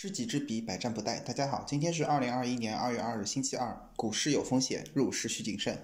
[0.00, 1.22] 知己知彼，百战不殆。
[1.22, 3.78] 大家好，今天是二零二一年二月二日，星期二。
[3.96, 5.78] 股市有风险，入市需谨慎。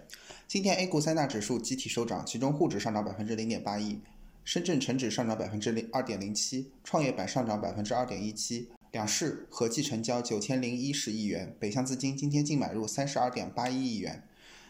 [0.48, 4.00] 今天 A 股三大指数集体收涨，其中沪指上涨百分之零点八一，
[4.42, 8.70] 深圳成指上涨百分之零二点零七，创业板上涨百分之二点一七。
[8.90, 14.22] 两市合计成交九千零一十亿元，北向资金今天净买入三十二点八一亿元。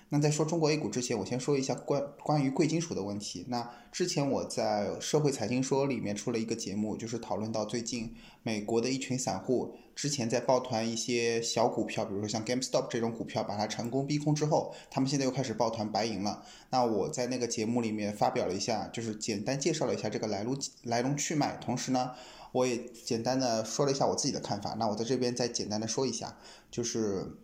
[0.09, 3.45] 那在说中国 A 股之前，我先说一下关关于贵金属的问题。
[3.49, 8.15] 那之前我在社会财经说里面出了一个节目，就是讨论到最近
[8.45, 16.45] 美国的一群散户之前在抱团一些小股票，比如说像 GameStop 这种股票，把它成功逼空之后，他们现在又开始抱团白银了。
[16.71, 22.13] 那我在那个节目里面发表了一下，就是简单介绍了一下这个来路来龙去脉，同时呢，
[22.53, 24.77] 我也简单的说了一下我自己的看法。
[24.79, 26.39] 那我在这边再简单的说一下，
[26.71, 27.39] 就是。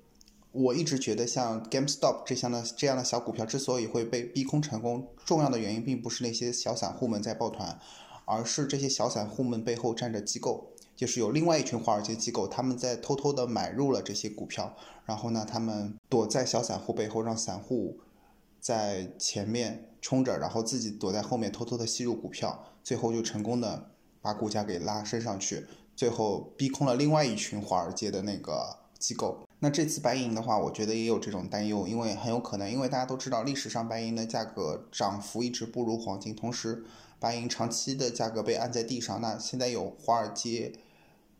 [0.53, 7.79] 我一直觉得，像 GameStop 这样的这样的小股票之所以会被逼空成功，重要的原因并不是那些小散户们在抱团，
[8.27, 14.77] 而是这些小散户们背后站着机构，就是有另外一群华尔街机构，他们在偷偷的买入了这些股票，
[15.07, 18.01] 然后呢，他们躲在小散户背后，让散户
[18.61, 29.47] 在前面冲着，然后自己躲在后面偷偷的吸入股票，最后就成功的把股价给拉升上去，最后逼空了另外一群华尔街的那个机构。
[29.65, 36.83] 那这次白银的话，我觉得也有这种担忧，因为很有可能，因为大家都知道，历史上白银的价格涨幅一直不如黄金，同时
[37.21, 39.21] 白银长期的价格被按在地上。
[39.21, 40.73] 那现在有华尔街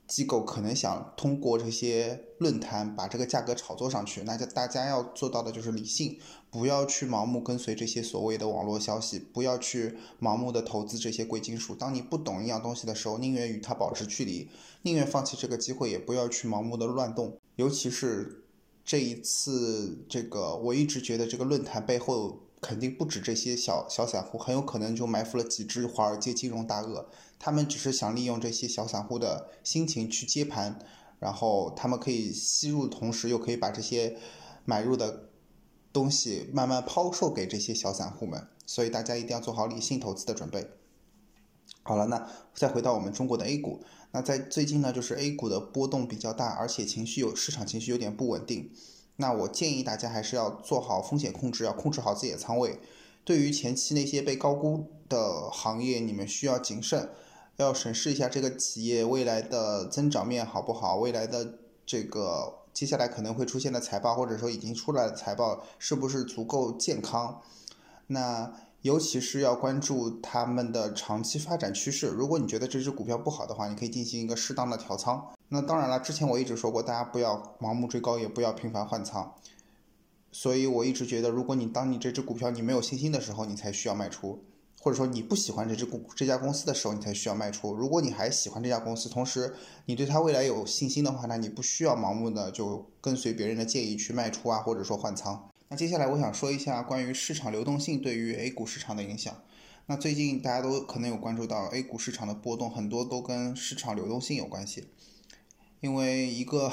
[0.07, 6.17] 机构可能想通过这些论坛把这个价格炒作上去，那就大家要做到的就是理性，
[6.49, 11.75] 不要去盲目跟随这些所谓的网络消息，不要去盲目的投资这些贵金属。
[11.75, 14.49] 当你不懂一样东西的时候，宁愿与它保持距离，
[14.83, 17.37] 宁愿放弃这个机会，也不要去盲目的乱动。
[17.57, 18.45] 尤其是
[18.85, 27.09] 这一次，这个我一直觉得这个论坛背后肯定不止这些小小散户，很有可能就埋伏了几只华尔街金融大鳄。
[27.39, 30.79] 他们只是想利用这些小散户的心情去接盘，
[31.19, 34.17] 然后他们可以吸入，同时又可以把这些
[34.65, 35.29] 买入的
[35.93, 38.49] 东西慢慢抛售给这些小散户们。
[38.65, 40.71] 所以大家一定要做好理性投资的准备。
[41.85, 43.83] 好了，那再回到我们中国的 A 股。
[44.13, 48.71] 那在最近呢，就是 A 股的波动比较大，而且情绪有市场情绪有点不稳定。
[49.17, 52.79] 那我建议大家还是要做好风险控制，要控制好自己的仓位。
[53.25, 57.09] 对于前期那些被高估的行业，你们需要谨慎，
[57.57, 67.41] 要审视一下这个企业未来的增长面好不好，未来的这个接下来可能会出现的财报，或者说已经出来的财报是不是足够健康。
[68.07, 68.53] 那。
[68.83, 72.09] 尤其是要关注他们的长期发展趋势。
[72.09, 75.25] 如果你觉得这只股票不好的话，你可以进行一个适当的调仓。
[75.49, 79.35] 那当然了，之前我一直说过，大家不要盲目追高，也不要频繁换仓。
[80.33, 84.41] 所以我一直觉得，如果你当你这只股票你没有信心的时候，你才需要卖出；
[84.81, 87.73] 或者说你不喜欢这只股这家公司的时候，你才需要卖出。
[87.73, 89.55] 如果你还喜欢这家公司，同时
[89.87, 95.49] 你对它未来有信心的话，那你不需要盲目的就跟随别人的建议去卖出啊，或者说换仓。
[95.73, 99.43] 那接下来我想说一下关于市场流动性对于 A 股市场的影响。
[99.87, 104.89] 那最近大家都可能有关注到 A 股市场的波动，很多都跟市场流动性有关系。
[105.81, 106.71] 因为一个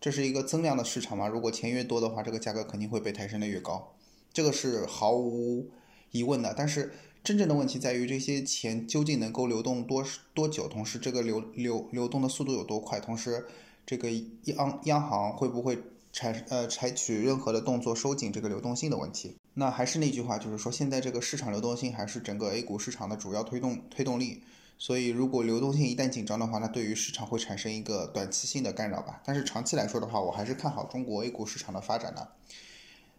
[0.00, 3.94] 这是一个增量的市场嘛，如果钱越多的话，这个价格肯定会被抬升的越高，
[4.32, 5.70] 这个是毫无
[6.10, 6.52] 疑问的。
[6.52, 6.92] 但是
[7.22, 10.04] 真正的问题在于这些钱究竟能够流动多
[10.34, 13.46] 多久，同时这个流流流动的速度有多快，同时
[13.86, 14.10] 这个
[14.46, 15.78] 央央行会不会？
[16.12, 24.42] 采呃采取任何的动作收紧这个流动性的问题，那还是那句话，就是说现在这个市场流动性还是整个 A 股市场的主要推动推动力。
[24.78, 29.22] 所以如果流动性一旦紧张的话，那对于市场会产生一个短期性的干扰吧。
[29.24, 32.32] 但是长期来说的话，我还是看好中国 A 股市场的发展的。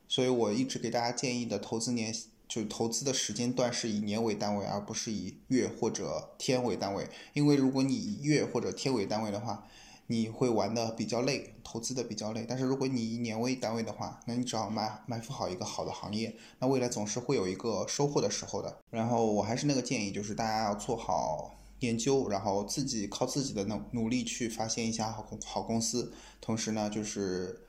[0.09, 2.13] 所以我一直给大家建议的投资年，
[2.49, 7.07] 就投资的时间段是以年为单位，而不是以月或者天为单位。
[7.31, 9.65] 因为如果你以月或者天为单位的话，
[10.07, 12.45] 你会玩的比较累，投资的比较累。
[12.47, 18.79] 但是如果你以年为单位的话，那你只要埋埋伏好一个好的行业，那未来总是会有一个收获的时候的。
[18.89, 26.13] 然后我还是那个建议，就是大家要做好研究，然后自己靠自己的努努力去发现一家好公好公司。
[26.41, 27.61] 同时呢，就是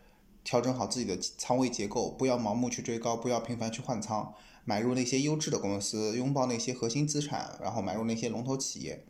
[0.42, 4.34] 调整好自己的仓位结构，不要盲目去追高，不要频繁去换仓，
[4.64, 9.06] 买入那些优质的公司，拥抱那些核心资产，然后买入那些龙头企业。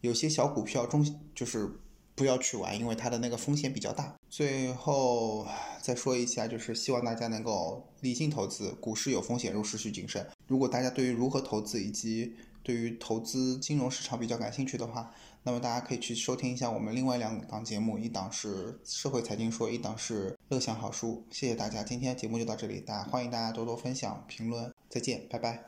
[0.00, 1.78] 有些小股票中就是
[2.14, 4.14] 不要去玩，因为它的那个风险比较大。
[4.28, 5.46] 最后
[5.80, 10.26] 再说一下，就是希望大家能够理性投资，股市有风险，入市需谨慎。
[10.46, 15.12] 如果大家对于如何投资以及对于投资金融市场比较感兴趣的话，
[15.42, 21.24] 那么大家可以去收听一下我们另外两档节目，一档是社会财经说，一档是乐享好书。
[21.30, 25.64] 谢谢大家，今天节目就到这里，大家欢迎大家多多分享评论，再见，拜拜。